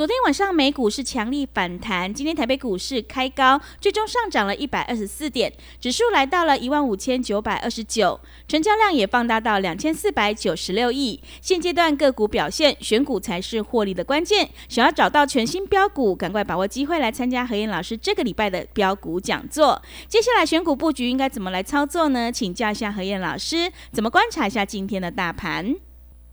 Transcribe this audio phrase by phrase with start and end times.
[0.00, 8.18] 昨天晚上美股是强力反弹，今天台北股市开高，最终上涨了一百二十四点，指数来到了一万五千九百二十九，
[8.48, 11.20] 成交量也放大到两千四百九十六亿。
[11.42, 14.48] 现阶段个股表现，选股才是获利的关键。
[14.70, 19.82] 想要找到全新标股，赶快把握机会来参加何燕老师这个礼拜的标股讲座。
[20.08, 22.32] 接下来选股布局应该怎么来操作呢？
[22.32, 25.76] 请教一下何燕老师，怎么观察一下今天的大盘？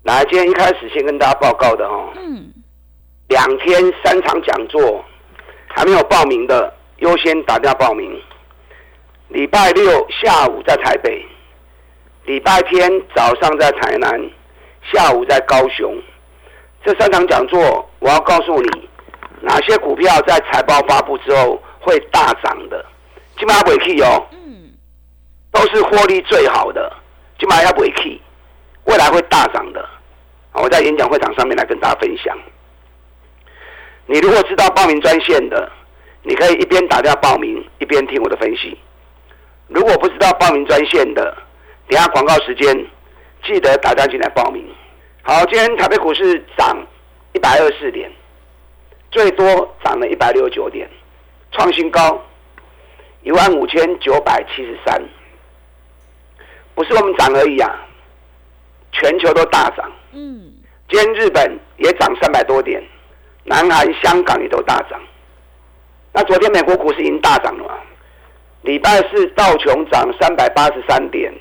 [0.03, 2.13] 来，今天一开始先跟大家报告的哦。
[2.15, 2.53] 嗯。
[3.27, 5.03] 两天三场讲座，
[5.67, 8.21] 还没有报名的优先打电话报名。
[9.27, 11.25] 礼拜六下午在台北，
[12.23, 14.09] 礼拜天早上在台南，
[14.93, 15.93] 下午在高雄。
[16.85, 18.89] 这三场讲座，我要告诉你
[19.41, 22.85] 哪些股票在财报发布之后会大涨的。
[23.37, 24.71] 起码不会 key 哦，嗯，
[25.51, 26.91] 都是获利最好的，
[27.37, 28.21] 起码要不会 key，
[28.85, 29.85] 未来会大涨的。
[30.53, 32.35] 我在演讲会场上面来跟大家分享。
[34.09, 35.69] 你如果知道报名专线的，
[36.23, 38.77] 你可以一边打电话报名，一边听我的分析。
[39.67, 41.35] 如果不知道报名专线的，
[41.89, 42.73] 等下广告时间
[43.43, 44.65] 记得打电话进来报名。
[45.23, 46.77] 好，今天台北股市涨
[47.33, 48.09] 一百二十四点，
[49.11, 49.45] 最多
[49.83, 50.89] 涨了一百六十九点，
[51.51, 52.23] 创新高
[53.23, 55.03] 一万五千九百七十三。
[56.73, 57.75] 不是我们涨而已啊，
[58.93, 59.91] 全球都大涨。
[60.13, 60.53] 嗯，
[60.87, 62.81] 今天日本也涨三百多点。
[63.49, 64.99] 南韩、香港也都大涨。
[66.11, 67.77] 那昨天美国股市已经大涨了嘛？
[68.63, 71.33] 礼拜四道琼涨三百八十三点，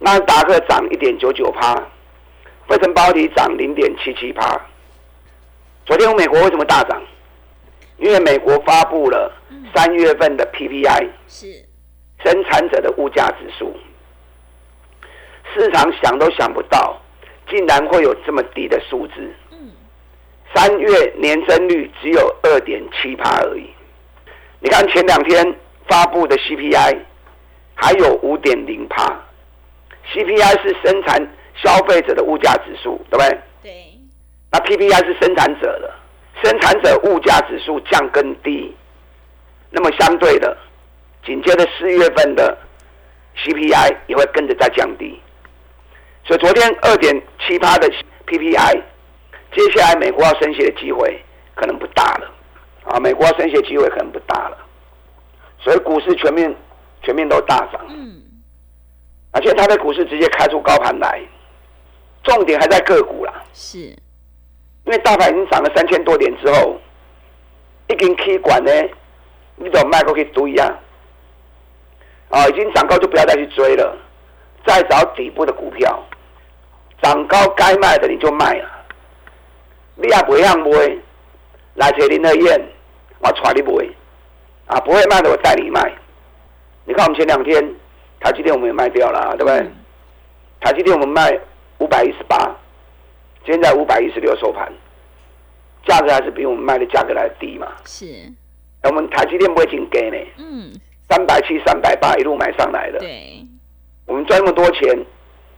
[0.00, 1.74] 纳达克涨一点九九趴，
[2.66, 4.60] 费城包体涨零点七七趴。
[5.84, 7.00] 昨天美国为什么大涨？
[7.98, 9.32] 因为美国发布了
[9.72, 11.46] 三月份的 PPI，是
[12.24, 13.72] 生产者的物价指数，
[15.54, 17.00] 市场想都想不到，
[17.48, 19.32] 竟然会有这么低的数字。
[20.56, 23.68] 三月年增率只有二点七趴而已。
[24.58, 25.54] 你看前两天
[25.86, 26.96] 发布的 CPI
[27.74, 29.04] 还有五点零趴
[30.14, 31.20] ，CPI 是生产
[31.56, 33.38] 消费者的物价指数，对不对？
[33.62, 34.00] 对。
[34.50, 35.94] 那 PPI 是生产者的，
[36.42, 38.74] 生产者物价指数降更低，
[39.70, 40.56] 那么相对的，
[41.26, 42.56] 紧接着四月份的
[43.44, 45.20] CPI 也会跟着在降低。
[46.24, 47.14] 所以昨天二点
[47.46, 47.92] 七趴的
[48.26, 48.80] PPI。
[49.56, 51.18] 接下来美国要升息的机会
[51.54, 52.30] 可能不大了，
[52.84, 54.58] 啊，美国要升息的机会可能不大了，
[55.58, 56.54] 所以股市全面
[57.02, 58.20] 全面都大涨，嗯，
[59.32, 61.22] 而且它的股市直接开出高盘来，
[62.22, 66.78] 重点还在个股啦，是，因为大盘已经涨了三千多点之后，
[67.88, 68.70] 一根 K 管呢，
[69.56, 70.70] 你怎么卖都可以堆呀，
[72.28, 73.96] 啊，已经涨高就不要再去追了，
[74.66, 76.04] 再找底部的股票，
[77.00, 78.72] 涨高该卖的你就卖啊。
[79.96, 80.96] 你也不会让卖，
[81.74, 82.60] 来找林德燕，
[83.18, 83.88] 我带你买，
[84.66, 85.92] 啊，不会卖的我带你卖。
[86.84, 87.74] 你看我们前两天
[88.20, 89.66] 台积电我们也卖掉了，对不对？
[90.60, 91.38] 台积电我们卖
[91.78, 92.54] 五百一十八，
[93.44, 94.70] 现在五百一十六收盘，
[95.86, 97.68] 价格还是比我们卖的价格来低嘛。
[97.84, 98.06] 是。
[98.82, 100.16] 我们台积电不会紧给呢。
[100.38, 100.72] 嗯。
[101.08, 102.98] 三百七、三百八一路买上来的。
[102.98, 103.44] 对。
[104.06, 104.96] 我们赚那么多钱，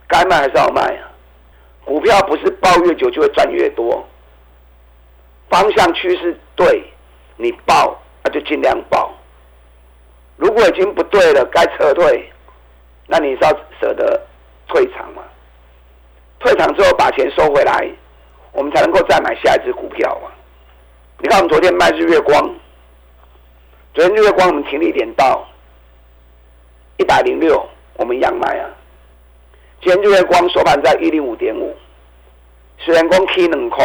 [0.07, 1.11] 该卖还是要卖啊。
[1.85, 4.07] 股票不是抱越久就会赚越多。
[5.49, 6.85] 方向趋势对，
[7.37, 9.11] 你报那就尽量报。
[10.37, 12.31] 如果已经不对了，该撤退，
[13.07, 13.51] 那你是要
[13.81, 14.21] 舍得
[14.69, 15.23] 退场嘛？
[16.39, 17.91] 退场之后把钱收回来，
[18.53, 20.31] 我们才能够再买下一只股票嘛。
[21.19, 22.55] 你看我们昨天卖日月光，
[23.95, 25.49] 昨天日月光我们停了一点到
[26.99, 28.71] 一百零六，我们一样卖啊。
[29.81, 31.75] 今天日月光收盘在一零五点五，
[32.79, 33.85] 虽然光 K 两块。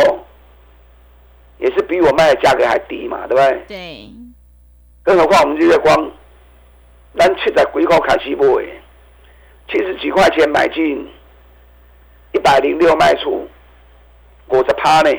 [1.58, 3.64] 也是比我卖的价格还低嘛，对不对？
[3.68, 4.10] 对。
[5.04, 6.12] 更何况我们日月光，
[7.18, 8.46] 咱七十几块开始买，
[9.70, 11.08] 七十几块钱买进，
[12.32, 13.48] 一百零六卖出，
[14.48, 15.10] 五十趴呢，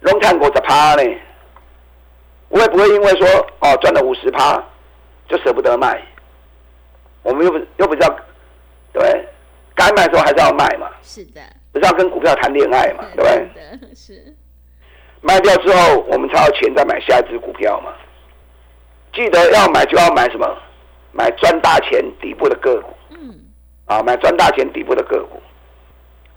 [0.00, 1.02] 龙潭五十趴呢，
[2.48, 3.26] 我也不会因为说
[3.60, 4.62] 哦赚了五十趴，
[5.28, 6.02] 就舍不得卖。
[7.22, 8.16] 我们又不又不知道，
[8.92, 9.28] 对，
[9.74, 10.90] 该卖的时候还是要卖嘛。
[11.02, 11.40] 是的。
[11.72, 13.04] 不是要跟股票谈恋爱嘛？
[13.14, 13.94] 对不对？
[13.94, 14.34] 是。
[15.20, 17.92] 卖掉之后，我们才有钱再买下一只股票嘛。
[19.12, 20.46] 记得要买就要买什么？
[21.12, 22.94] 买赚大钱底部的个股。
[23.10, 23.34] 嗯。
[23.86, 25.40] 啊，买赚大钱底部的个股。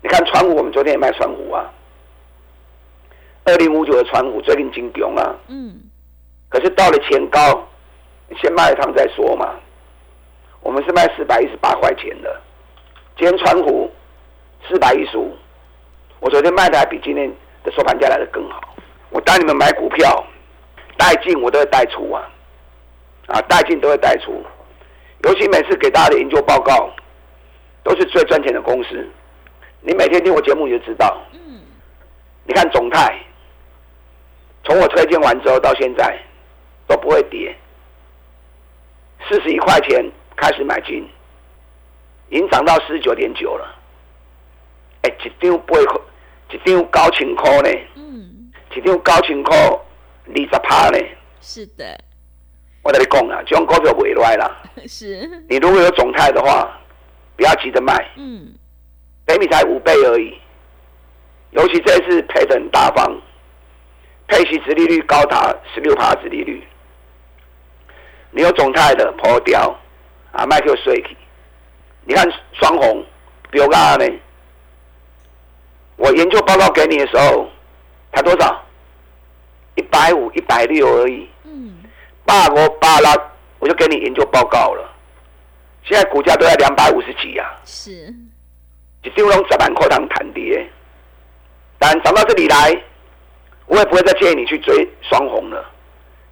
[0.01, 1.69] 你看川股，我们昨天也卖川股啊。
[3.43, 5.35] 二零五九的川股最近金牛啊。
[5.47, 5.79] 嗯。
[6.49, 7.67] 可是到了前高，
[8.29, 9.55] 你先卖一趟再说嘛。
[10.61, 12.41] 我们是卖四百一十八块钱的。
[13.17, 13.91] 今天川股
[14.67, 15.35] 四百一十五，
[16.19, 17.31] 我昨天卖的还比今天
[17.63, 18.70] 的收盘价来的更好。
[19.11, 20.25] 我带你们买股票，
[20.97, 22.27] 带进我都会带出啊。
[23.27, 24.43] 啊，带进都会带出，
[25.23, 26.89] 尤其每次给大家的研究报告，
[27.81, 29.07] 都是最赚钱的公司。
[29.79, 31.21] 你每天听我节目你就知道。
[31.33, 31.61] 嗯。
[32.43, 33.17] 你看总泰，
[34.65, 36.17] 从我推荐完之后到现在
[36.87, 37.55] 都不会跌，
[39.29, 40.03] 四十一块钱
[40.35, 41.07] 开始买进，
[42.29, 43.75] 已经涨到四十九点九了。
[45.03, 46.01] 哎，一张八块，
[46.51, 47.69] 一张高清块呢。
[47.95, 48.30] 嗯。
[48.75, 50.97] 一张高清块二十趴呢。
[51.41, 51.85] 是的。
[52.83, 54.61] 我跟你讲啊，这种股票不会来啦。
[54.87, 55.27] 是。
[55.49, 56.67] 你如果有总态的话，
[57.35, 57.93] 不要急着卖。
[58.15, 58.53] 嗯。
[59.25, 60.37] 北米才五倍而已，
[61.51, 63.15] 尤其这次配的很大方，
[64.27, 66.61] 配息殖利率高达十六趴殖利率。
[68.31, 69.73] 你有总态的破掉
[70.31, 71.15] 啊，卖就碎去。
[72.03, 73.05] 你看双红，
[73.51, 74.09] 标价呢？
[75.97, 77.47] 我研究报告给你的时候，
[78.13, 78.63] 才多少？
[79.75, 81.29] 一百五、一百六而已。
[81.45, 81.75] 嗯
[82.23, 83.09] 八五八六，
[83.59, 84.89] 我就给你研究报告了。
[85.83, 87.91] 现在股价都在两百五十几呀，是，
[89.03, 90.65] 一丢龙十万块当谈跌。
[91.79, 92.79] 但涨到这里来，
[93.65, 95.65] 我也不会再建议你去追双红了，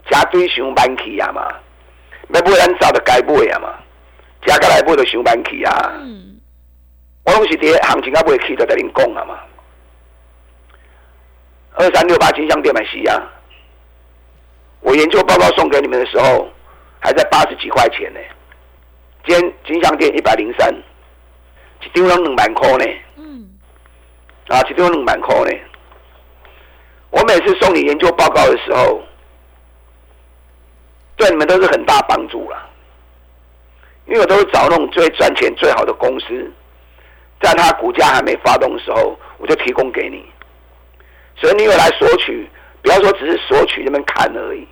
[0.09, 1.47] 加堆上班去呀嘛，
[2.29, 3.73] 要买咱早就该买啊嘛，
[4.45, 5.91] 加过来买就上班去啊。
[6.01, 6.39] 嗯，
[7.25, 9.39] 我拢是跌行情啊，买去就跟恁讲啊嘛。
[11.79, 13.23] 二三六八金香店买西啊。
[14.81, 16.45] 我研究报告送给你们的时候，
[16.99, 18.19] 还在八十几块钱呢。
[19.25, 20.69] 今天金香店一百零三，
[21.81, 22.85] 一张两万块呢。
[23.15, 23.49] 嗯。
[24.49, 25.57] 啊，一张两万块呢。
[27.11, 29.01] 我每次送你研究报告的时候，
[31.15, 32.69] 对你们都是很大帮助了。
[34.05, 36.51] 因为我都是找那种最赚钱最好的公司，
[37.39, 40.25] 在它股价还没发动的时候，我就提供给你。
[41.39, 42.49] 所以你有来索取。
[42.81, 44.65] 不要说只是索取那边看而已，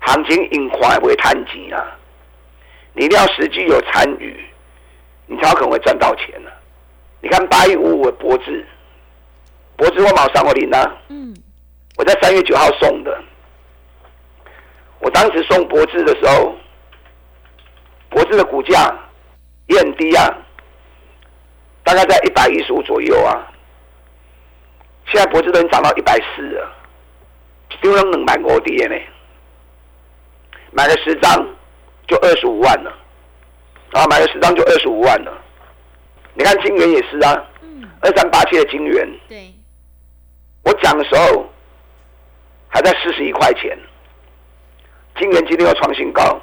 [0.00, 1.82] 行情引快不会贪急啊！
[2.92, 4.38] 你一定要实际有参与，
[5.24, 6.50] 你才有可能会赚到钱呢。
[7.22, 8.66] 你看八一五五的博智，
[9.76, 10.76] 博智我马上我领呢，
[11.08, 11.34] 嗯，
[11.96, 13.18] 我在三月九号送的，
[14.98, 16.54] 我当时送博智的时候，
[18.10, 18.94] 博智的股价
[19.68, 20.28] 也很低啊，
[21.82, 23.50] 大概在一百一十五左右啊，
[25.12, 26.76] 现在博智都已经涨到一百四了。
[27.80, 28.94] 丢了两万五跌呢，
[30.72, 31.46] 买了十张
[32.06, 32.92] 就二十五万了，
[33.92, 35.32] 啊，买了十张就二十五万了。
[36.34, 37.42] 你看金元也是啊，
[38.00, 39.54] 二三八七的金元，对，
[40.64, 41.48] 我讲的时候
[42.68, 43.78] 还在四十一块钱，
[45.18, 46.38] 金元今天又创新高，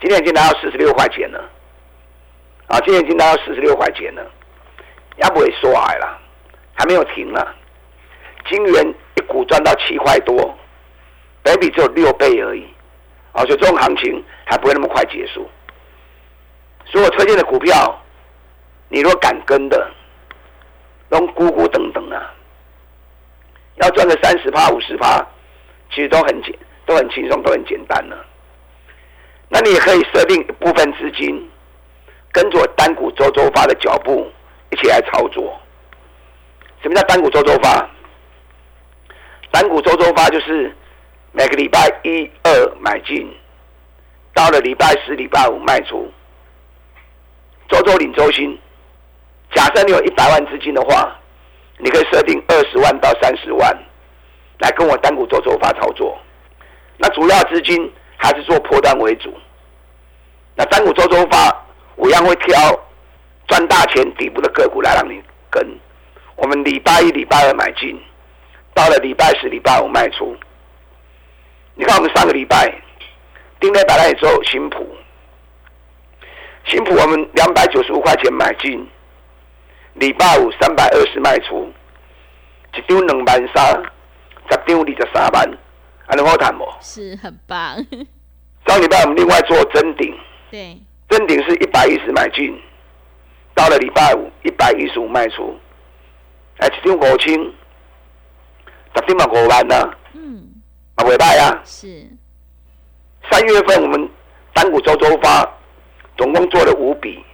[0.00, 1.50] 今天已经拿到四十六块钱了，
[2.66, 4.30] 啊，今天已经拿到四十六块钱了，
[5.16, 6.20] 也不会说矮了，
[6.82, 7.46] 还没有停呢，
[8.48, 8.94] 金元。
[9.14, 10.58] 一股赚到七块多，
[11.42, 12.66] 倍比只有六倍而已，
[13.32, 15.48] 而且这种行情还不会那么快结束。
[16.86, 18.02] 所以我推荐的股票，
[18.88, 19.86] 你若敢跟的，
[21.10, 22.34] 用股股等等啊，
[23.76, 25.24] 要赚个三十趴、五十趴，
[25.90, 28.16] 其实都很简、都很轻松、都很简单了。
[29.50, 31.50] 那你也可以设定一部分资金，
[32.32, 34.26] 跟着单股周周发的脚步
[34.70, 35.60] 一起来操作。
[36.82, 37.88] 什么叫单股周周发？
[39.52, 40.74] 单股周周发就是
[41.30, 43.32] 每个礼拜一二买进，
[44.34, 46.10] 到了礼拜四、礼拜五卖出，
[47.68, 48.58] 周周领周薪。
[49.54, 51.14] 假设你有一百万资金的话，
[51.78, 53.78] 你可以设定二十万到三十万
[54.58, 56.18] 来跟我单股周周发操作。
[56.96, 59.32] 那主要资金还是做破单为主。
[60.56, 61.64] 那单股周周发，
[61.96, 62.58] 我一样会挑
[63.46, 65.64] 赚大钱底部的个股来让你跟。
[66.42, 67.96] 我们礼拜一、礼拜二买进。
[68.74, 70.36] 到了礼拜四、礼拜五卖出。
[71.76, 72.74] 你看，我们上个礼拜
[73.60, 74.84] 定在摆来之后，新普，
[76.64, 78.84] 新普我们两百九十五块钱买进，
[79.94, 81.72] 礼拜五三百二十卖出，
[82.74, 83.82] 一张两万三，
[84.50, 85.58] 十张二十三万，
[86.08, 86.66] 还能好谈不？
[86.80, 87.76] 是很棒。
[87.76, 88.04] 十
[88.66, 90.12] 上礼拜我们另外做真顶，
[90.50, 90.76] 对，
[91.08, 92.60] 真顶是一百一十买进，
[93.54, 95.56] 到了礼拜五一百一十五卖出，
[96.58, 97.34] 哎，一张五千，
[98.94, 100.48] 十天嘛五万呢，嗯，
[100.96, 102.06] 啊，尾拜啊，是，
[103.30, 104.08] 三月份我们
[104.52, 105.48] 单股周周发，
[106.16, 107.24] 总共做了五笔，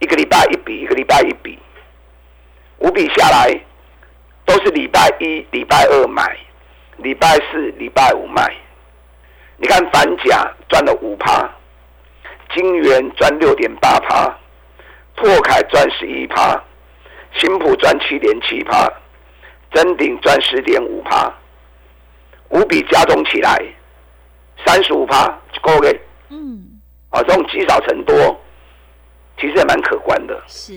[0.00, 1.58] 一个礼拜一笔，一个礼拜一笔，
[2.78, 3.58] 五笔下来
[4.44, 6.36] 都是礼拜一、礼拜二买，
[6.98, 8.54] 礼拜四、礼拜五卖。
[9.56, 11.48] 你看反甲赚了五趴，
[12.52, 14.36] 金元赚六点八趴，
[15.14, 16.60] 破凯赚十一趴，
[17.40, 18.90] 新普赚七点七趴，
[19.72, 21.32] 真鼎赚十点五趴，
[22.50, 23.60] 五笔加总起来
[24.64, 25.26] 三十五趴，
[25.60, 25.92] 够了。
[26.30, 28.14] 嗯，啊，这种积少成多，
[29.38, 30.42] 其实也蛮可观的。
[30.46, 30.72] 是，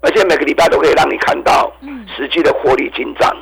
[0.00, 1.72] 而且每个礼拜都可以让你看到
[2.16, 3.34] 实际的获利进账。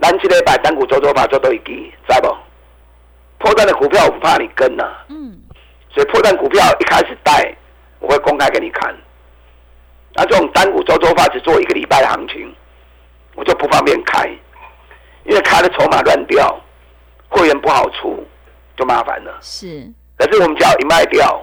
[0.00, 2.36] 咱这个把单股做做法做到一记，知不？
[3.38, 5.38] 破蛋的股票我不怕你跟呐，嗯，
[5.92, 7.54] 所以破蛋股票一开始带，
[8.00, 8.94] 我会公开给你看。
[10.14, 12.54] 那这种单股周周发只做一个礼拜的行情，
[13.34, 14.28] 我就不方便开，
[15.24, 16.60] 因为开的筹码乱掉，
[17.28, 18.24] 会员不好出，
[18.76, 19.38] 就麻烦了。
[19.40, 21.42] 是，可是我们只要一卖掉，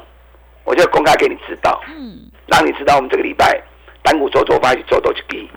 [0.63, 3.61] 我就公开给你知道，嗯，让你知道我们这个礼拜
[4.01, 5.49] 单股周周发是做多少低。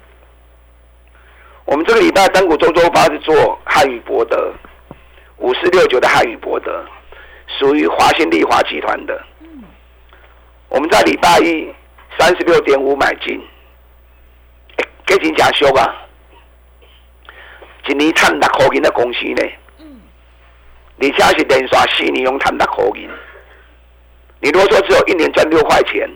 [1.65, 4.53] 我们这个礼拜单股周周发是做汉语博德。
[5.39, 6.85] 五四六九的汉语博德，
[7.59, 9.21] 属于华新丽华集团的。
[10.69, 11.75] 我们在礼拜一
[12.19, 13.41] 三十六点五买进，
[15.07, 16.07] 给钱假修啊！
[17.89, 19.43] 一年赚六块银的公司呢？
[19.79, 20.01] 嗯。
[20.97, 23.09] 你家是连续四年用赚六块银，
[24.41, 26.09] 你如果说只有一年赚六块钱，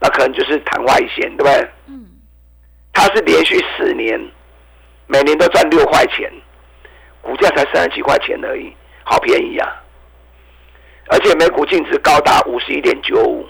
[0.00, 1.68] 那可能就是昙花一现，对不对？
[1.86, 2.06] 嗯。
[2.92, 4.20] 他是连续四年，
[5.06, 6.32] 每年都赚六块钱。
[7.20, 9.68] 股价才三十几块钱而已，好便宜啊！
[11.08, 13.46] 而且每股净值高达五十一点九五，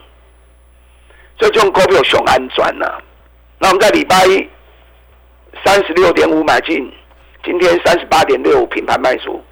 [1.38, 2.86] 这种股票熊安转呐。
[3.58, 4.48] 那我们在礼拜一
[5.64, 6.92] 三十六点五买进，
[7.44, 9.42] 今天三十八点六平盘卖出，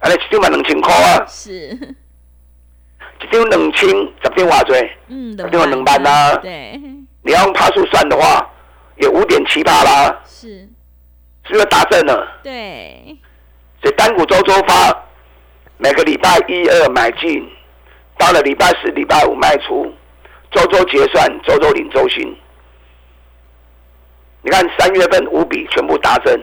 [0.00, 1.24] 啊，你一张买两千块啊？
[1.26, 1.50] 是，
[3.20, 4.76] 一张两千，十张偌多？
[5.08, 6.36] 嗯，十张两万啊。
[6.36, 6.78] 对，
[7.22, 8.48] 你要用帕数算的话，
[8.96, 10.20] 有五点七八啦。
[10.24, 10.68] 是。
[11.44, 12.40] 是不是大正了？
[12.44, 13.18] 对，
[13.82, 14.96] 所以单股周周发，
[15.76, 17.44] 每个礼拜一二买进，
[18.16, 19.92] 到了礼拜四、礼拜五卖出，
[20.72, 22.34] 周周结算，周周领周薪。
[24.40, 26.42] 你看三月份五笔全部达阵，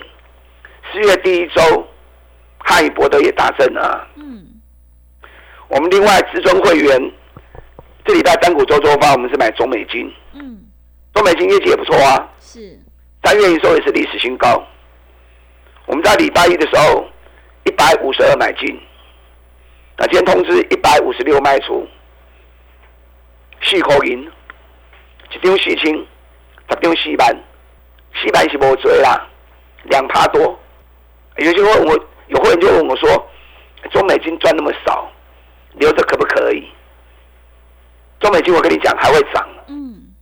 [0.92, 1.88] 四月第一周
[2.60, 4.08] 汉语博德也达阵啊。
[4.18, 4.46] 嗯，
[5.68, 7.12] 我们另外至尊会员，
[8.06, 10.14] 这礼拜单股周周发，我们是买中美金。
[10.34, 10.62] 嗯，
[11.12, 12.30] 中美金业绩也不错啊。
[12.40, 12.80] 是，
[13.24, 14.64] 三月营收也是历史新高。
[15.88, 17.04] 我们在礼拜一的时候，
[17.64, 18.80] 一百五十二买进，
[19.98, 21.86] 那今天通知一百五十六卖出，
[23.62, 24.30] 四口银，
[25.32, 27.44] 一张四千，十张四万，
[28.16, 29.28] 四万是无多啦，
[29.84, 30.58] 两趴多。
[31.38, 33.30] 有些问我，有会员就问我说，
[33.92, 35.10] 中美金赚那么少，
[35.74, 36.68] 留着可不可以？
[38.20, 40.14] 中美金我跟你讲还会涨，嗯，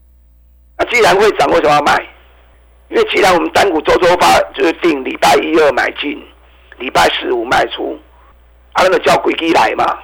[0.76, 2.06] 那既然会涨，为什么要卖？
[2.88, 6.24] 因为既然我们单股周周发就是定礼拜一二买进，
[6.78, 7.98] 礼拜四五卖出，
[8.72, 9.98] 啊，那个叫规矩来嘛。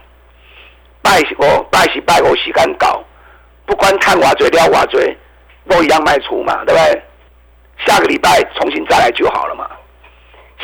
[1.00, 3.02] 拜我拜是拜我时间搞，
[3.66, 5.16] 不管看瓦嘴撩瓦嘴，
[5.68, 7.02] 都一样卖出嘛，对不对？
[7.86, 9.68] 下个礼拜重新再来就好了嘛。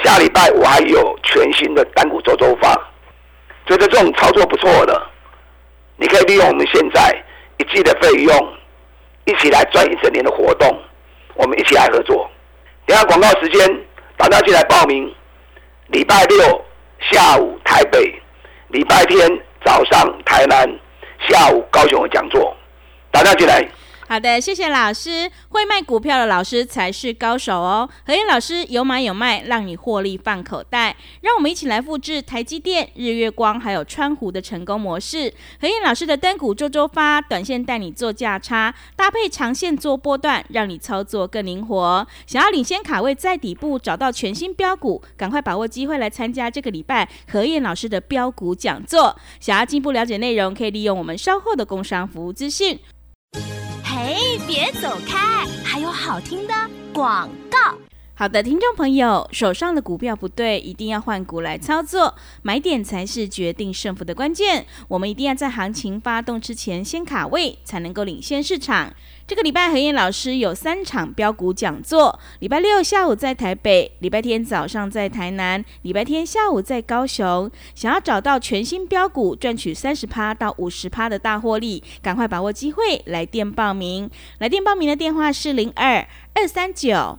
[0.03, 2.75] 下礼拜我还有全新的单股周周发，
[3.67, 5.03] 觉得这种操作不错的，
[5.97, 7.15] 你可以利用我们现在
[7.59, 8.55] 一季的费用，
[9.25, 10.79] 一起来赚一整年的活动。
[11.35, 12.29] 我们一起来合作。
[12.87, 13.67] 等下广告时间，
[14.17, 15.13] 大家进来报名。
[15.89, 16.65] 礼拜六
[17.11, 18.15] 下午台北，
[18.69, 19.29] 礼拜天
[19.65, 20.69] 早上台南，
[21.29, 22.57] 下午高雄的讲座，
[23.11, 23.69] 大家进来。
[24.09, 25.31] 好的，谢谢老师。
[25.51, 27.89] 会卖股票的老师才是高手哦。
[28.05, 30.97] 何燕老师有买有卖，让你获利放口袋。
[31.21, 35.33] 让我们一起来复制台积电、日月光还有川湖的成功模式。
[35.61, 42.05] 何燕老师的单股周周发，短线带你做价差，搭配长线做波段，让你操作更灵活。
[42.27, 49.17] 想要领先卡位在底部，找到全新标股，赶快把握机会来参加这个礼拜何燕老师的标股讲座。
[49.39, 52.77] 想要进一步了解内容，可以利用我们稍后的工商服务资讯。
[53.85, 55.47] 嘿，别走开！
[55.65, 56.55] 还有好听的
[56.93, 57.59] 广告。
[58.21, 64.67] 好的，听众朋友，手上的股票不对，一定要换股来操作，买点才是决定胜负的关键。
[64.89, 68.93] 我们一定要在行情发动之前先卡位，才能够领先市场。
[69.27, 77.51] 这个礼拜何燕老师有三场标股讲座，礼拜六下午在台北，礼拜天早上在台南，礼拜天下午在高雄。
[77.75, 84.11] 想要找到全新标股，赚取三十趴到五十趴的大获利，赶快把握机会，来电报名。
[84.41, 87.19] 来电报名的电话是零二二三九。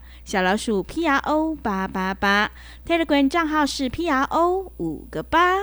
[0.31, 2.49] 小老鼠 P R O 八八八
[2.87, 5.57] ，Telegram 账号是 P R O 五个八。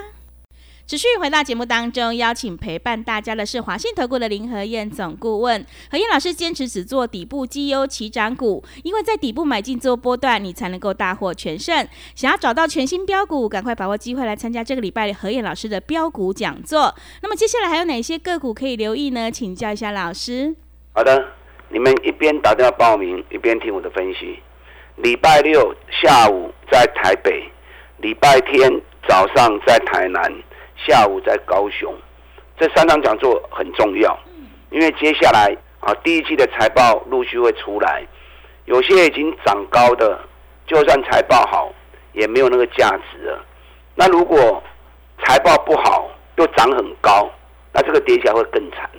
[0.86, 5.64] 持续回到节目当中，邀请陪伴大家的是华信投顾的林和燕总顾问。
[5.90, 11.88] 何燕老师坚持只做底部绩优起涨股，因为在底部买进做波段，你才能够大获全胜。
[12.14, 16.94] 想要找到全新标股，赶快把握机会来参加这个礼拜何燕老师的标股讲座。
[17.22, 19.30] 那么接下来还有哪些个股可以留意呢？
[19.30, 20.54] 请教一下老师。
[20.92, 21.26] 好的，
[21.70, 24.38] 你们一边打电话报名，一边听我的分析。
[25.00, 27.48] 礼拜六下午在台北，
[27.98, 28.68] 礼拜天
[29.08, 30.20] 早上在台南，
[30.76, 31.94] 下午在高雄，
[32.58, 34.18] 这三场讲座很重要，
[34.70, 38.04] 因为接下来啊第一季的财报陆续会出来，
[38.64, 40.18] 有些已经涨高的，
[40.66, 41.72] 就算财报好
[42.12, 43.44] 也没有那个价值了。
[43.94, 44.60] 那如果
[45.22, 47.30] 财报不好又涨很高，
[47.72, 48.90] 那这个跌起来会更惨。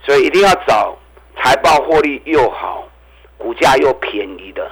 [0.00, 0.96] 所以一定要找
[1.36, 2.88] 财报获利又好，
[3.36, 4.70] 股价又便宜的。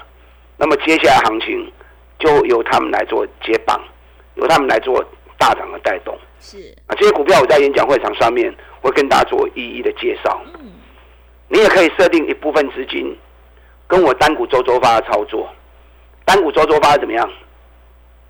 [0.57, 1.73] 那么接下来行情
[2.19, 3.81] 就由他们来做接棒，
[4.37, 5.05] 由他们来做
[5.39, 6.17] 大涨的带动。
[6.41, 10.41] 是啊，这些股票我在演讲会场上面会跟大家做一一的介绍。
[10.61, 10.73] 嗯，
[11.49, 13.17] 你也可以设定一部分资金
[13.87, 15.49] 跟我单股周周发的操作。
[16.25, 17.31] 单股周周发怎么样？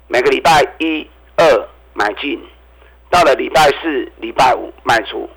[0.08, 2.40] 每个礼拜一二买进，
[3.10, 5.28] 到了礼拜四、礼拜五卖出。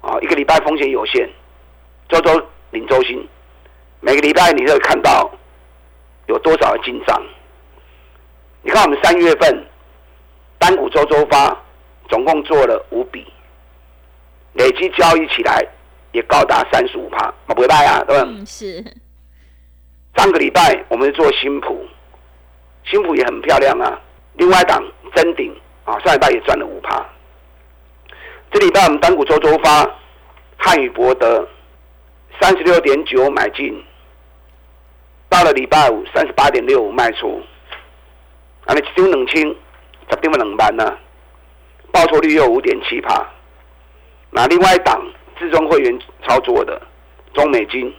[0.00, 1.28] 啊，一个礼拜风险有限，
[2.08, 2.40] 周周
[2.70, 3.26] 领周薪，
[4.00, 5.30] 每个礼拜你都会看到。
[6.26, 7.22] 有多少的进账？
[8.62, 9.66] 你看我们三月份
[10.58, 11.54] 单股周周发，
[12.08, 13.26] 总共做了五笔，
[14.54, 15.62] 累计交易起来
[16.12, 18.24] 也高达三十五趴，不会败啊，对吧？
[18.26, 18.82] 嗯，是。
[20.16, 21.86] 上个礼拜我们做新普，
[22.84, 24.00] 新普也很漂亮啊。
[24.34, 24.82] 另外一档
[25.14, 27.04] 真顶啊，上礼拜也赚了五趴。
[28.50, 29.86] 这礼拜我们单股周周发，
[30.56, 31.46] 汉语博德
[32.40, 33.84] 三十六点九买进。
[35.34, 37.42] 到了礼拜五，三十八点六五卖出，
[38.66, 39.40] 啊，你只有冷清，
[40.08, 40.96] 十点么冷班呢？
[41.90, 43.26] 报酬率有五点七帕。
[44.30, 45.04] 那另外一档
[45.36, 46.80] 自中会员操作的
[47.32, 47.92] 中美金，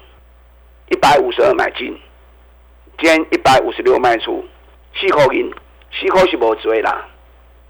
[0.89, 1.93] 一百五十二买进，
[2.99, 4.41] 今天一百五十六卖出，
[4.97, 5.53] 四口银，
[5.91, 7.05] 四口是无追啦，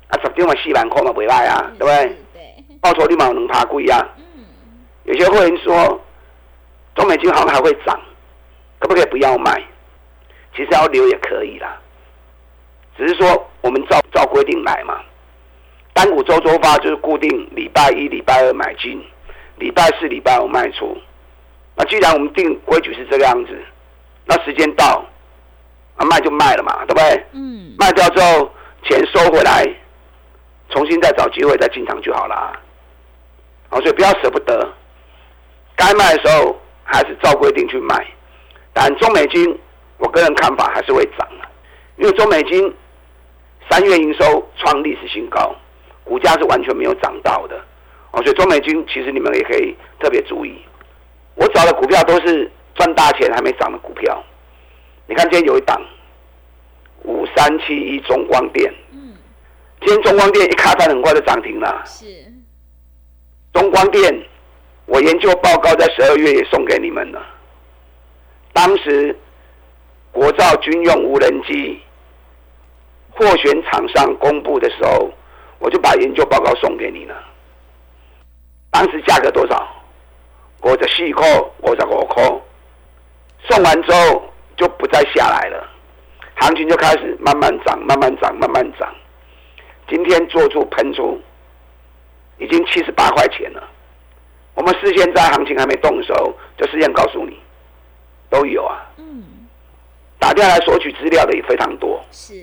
[0.10, 2.15] 啊，十点嘛四万块嘛袂赖啊，对不对？
[2.82, 4.08] 报酬率嘛能爬贵啊。
[5.06, 5.99] 有些会员说，
[6.93, 7.99] 中美金好像还会涨。
[8.85, 9.59] 可不可以不要买？
[10.55, 11.75] 其实要留也可以啦，
[12.95, 15.01] 只是说我们照照规定来嘛。
[15.91, 19.03] 单股周周发就是固定礼拜一、礼拜二买进，
[19.57, 20.95] 礼拜四、礼拜五卖出。
[21.75, 23.59] 那既然我们定规矩是这个样子，
[24.23, 25.03] 那时间到
[25.95, 27.25] 啊卖就卖了嘛，对不对？
[27.31, 27.73] 嗯。
[27.79, 28.51] 卖掉之后
[28.83, 29.65] 钱收回来，
[30.69, 32.53] 重新再找机会再进场就好了。
[33.69, 34.71] 好，所以不要舍不得，
[35.75, 38.05] 该卖的时候还是照规定去卖。
[38.77, 39.57] 但中美金，
[39.99, 41.47] 我个人看法还是会涨的，
[41.95, 42.75] 因为中美金
[43.69, 45.55] 三月营收创历史新高，
[46.03, 47.55] 股价是完全没有涨到的，
[48.11, 50.59] 哦，所以中美金其实你们也可以特别注意。
[51.35, 54.21] 我找的股票都是赚大钱还没涨的股票，
[55.07, 55.81] 你看今天有一档
[57.03, 59.15] 五三七一中光电，嗯，
[59.79, 62.05] 今天中光电一开盘很快就涨停了，是
[63.53, 64.21] 中光电，
[64.85, 67.25] 我研究报告在十二月也送给你们了。
[68.55, 69.13] 当时
[70.13, 71.77] 国造军用无人机
[73.11, 75.11] 获选厂商公布的时候，
[75.59, 77.13] 我就把研究报告送给你了。
[78.71, 79.67] 当时价格多少？
[80.61, 81.29] 五十四块、
[81.63, 82.23] 五十五块。
[83.49, 84.23] 送完之后
[84.55, 85.69] 就不再下来了，
[86.35, 88.95] 行情就开始慢慢涨、慢慢涨、慢慢涨。
[89.89, 91.21] 今天做出喷出，
[92.37, 93.61] 已经七十八块钱了。
[94.53, 97.37] 我们事先在行情还没动的时候，就事先告诉你。
[100.35, 102.03] 都有啊，嗯，打电话来索取资料的也非常多。
[102.11, 102.33] 是，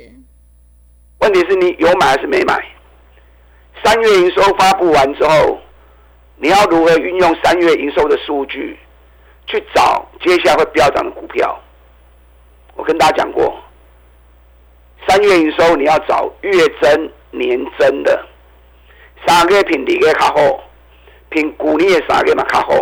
[1.18, 2.58] 问题是你有买还是没买？
[3.84, 5.58] 三月营收发布完之后，
[6.36, 8.78] 你要如何运用三月营收的数据
[9.46, 11.58] 去找接下来会飙涨的股票？
[12.74, 13.54] 我跟大家讲过，
[15.06, 18.26] 三月营收你要找月增、年增的，
[19.26, 20.60] 三个月平底个卡好，
[21.30, 22.72] 平股你也三个月嘛卡好，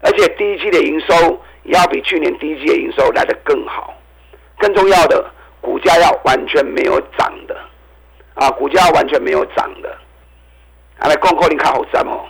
[0.00, 3.92] 而且第一季的营收也要比去年第一季的营收来得更好。
[4.58, 7.58] 更重要的，股价要完全没有涨的，
[8.34, 9.90] 啊，股价完全没有涨的，
[10.98, 12.24] 啊，来共扣你看好站哦，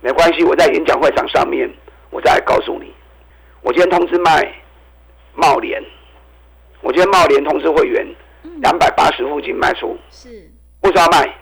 [0.00, 1.68] 没关系，我在演讲会场上面，
[2.10, 2.92] 我再来告诉你，
[3.62, 4.52] 我今天通知卖
[5.34, 5.82] 茂联，
[6.82, 8.06] 我今天茂联通知会员，
[8.60, 10.28] 两百八十附近卖出，是，
[10.82, 11.34] 为什么要卖？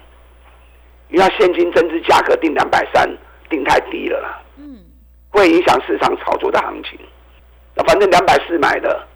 [1.09, 3.09] 因为现金增值价格定两百三，
[3.51, 4.43] 定太低了
[5.39, 6.99] 会影响市场炒作的行情，
[7.75, 9.07] 那反正两百四买的。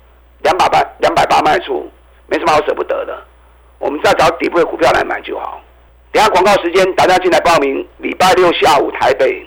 [0.42, 1.88] 两百八，两百八卖出，
[2.26, 3.16] 没什么好舍不得的。
[3.78, 5.60] 我们再找底部的股票来买就好。
[6.10, 7.86] 等下广告时间，大家进来报名。
[7.98, 9.46] 礼拜六下午台北，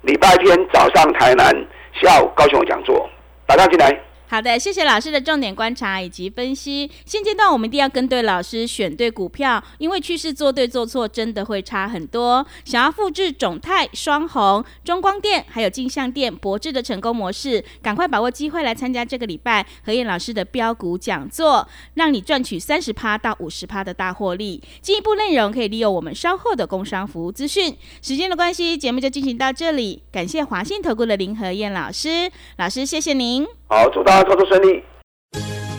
[0.00, 1.54] 礼拜天早上台南，
[1.92, 3.06] 下午高雄讲座，
[3.46, 4.00] 大家进来。
[4.30, 6.88] 好的，谢谢老师的重点观察以及分析。
[7.04, 12.46] 现阶段我们一定要跟对老师，选对股票，因为趋势做对做错真的会差很多。
[12.64, 24.62] 想要复制种泰、双红、中光电还有镜像电、博智的成功模式，赶快把握机会来参加这个礼拜何燕老师的标股讲座，让你赚取三十趴到五十趴的大获利。
[24.80, 27.76] 进一步内容可以利用我们稍后的工商服务资讯。
[28.00, 30.04] 时间的关系，节目就进行到这里。
[30.12, 33.44] 感谢华信投顾的林何燕老师，老师谢谢您。
[33.66, 34.82] 好，祝大操作顺利。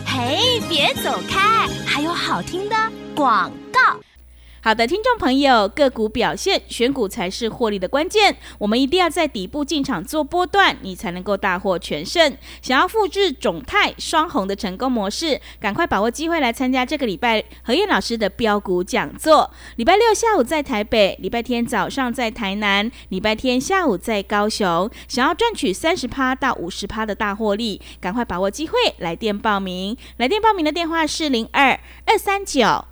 [0.06, 2.76] 嘿，别走开，还有好听的
[3.14, 3.80] 广告。
[4.64, 8.36] 好的，听众朋友，个股表现选股才是获利的关键。
[8.60, 12.32] 我们一定要在底部进场做波段，你才能够大获全胜。
[12.60, 19.50] 想要复制种泰双红的成功模式，赶快把握机会来参加这个礼拜何燕老师的标股讲座。
[19.74, 24.88] 礼拜六下午在台北，礼拜天早上在台南，礼拜天下午在高雄。
[25.08, 29.96] 想要赚取三十趴到五十趴的大获利，赶快把握机会来电报名。
[30.18, 32.91] 来电报名的电话是零二二三九。